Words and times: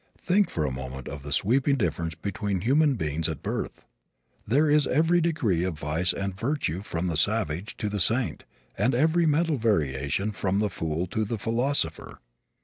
Think 0.17 0.49
for 0.49 0.65
a 0.65 0.71
moment 0.71 1.07
of 1.07 1.21
the 1.21 1.31
sweeping 1.31 1.75
difference 1.75 2.15
between 2.15 2.61
human 2.61 2.95
beings 2.95 3.29
at 3.29 3.43
birth. 3.43 3.85
There 4.47 4.67
is 4.67 4.87
every 4.87 5.21
degree 5.21 5.63
of 5.63 5.77
vice 5.77 6.11
and 6.11 6.33
virtue 6.35 6.81
from 6.81 7.05
the 7.05 7.15
savage 7.15 7.77
to 7.77 7.87
the 7.87 7.99
saint 7.99 8.43
and 8.75 8.95
every 8.95 9.27
mental 9.27 9.57
variation 9.57 10.31
from 10.31 10.57
the 10.57 10.71
fool 10.71 11.05
to 11.05 11.23
the 11.23 11.37
philosopher. 11.37 12.17